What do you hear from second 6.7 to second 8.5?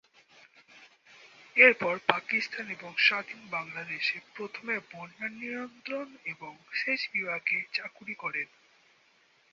সেচ বিভাগে চাকুরী করেন।